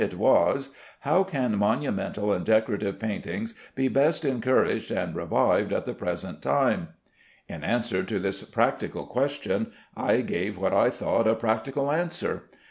[0.03, 0.71] It was;
[1.01, 6.87] "How can monumental and decorative painting be best encouraged and revived at the present time?"
[7.47, 12.45] In answer to this practical question I gave what I thought a practical answer.